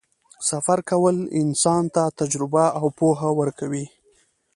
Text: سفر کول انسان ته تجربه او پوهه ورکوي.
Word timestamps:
سفر 0.49 0.79
کول 0.89 1.15
انسان 1.41 1.83
ته 1.95 2.03
تجربه 2.19 2.65
او 2.77 2.85
پوهه 2.97 3.29
ورکوي. 3.39 3.85